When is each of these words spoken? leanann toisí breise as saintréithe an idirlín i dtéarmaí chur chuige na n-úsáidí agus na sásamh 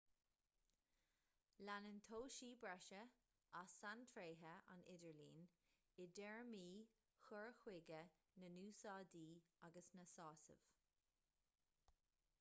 leanann 1.67 1.99
toisí 2.05 2.47
breise 2.63 3.01
as 3.59 3.75
saintréithe 3.81 4.53
an 4.75 4.81
idirlín 4.93 5.45
i 6.05 6.07
dtéarmaí 6.19 6.69
chur 7.27 7.53
chuige 7.61 7.99
na 8.45 8.49
n-úsáidí 8.55 9.27
agus 9.69 9.93
na 10.01 10.07
sásamh 10.15 10.69